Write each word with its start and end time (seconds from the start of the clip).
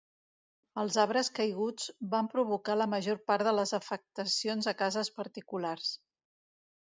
Els 0.83 0.95
arbres 1.01 1.27
caiguts 1.39 1.83
van 2.13 2.29
provocar 2.31 2.77
la 2.81 2.87
major 2.95 3.21
part 3.31 3.47
de 3.49 3.53
les 3.57 3.73
afectacions 3.81 4.69
a 4.71 4.75
cases 4.79 5.11
particulars. 5.21 5.93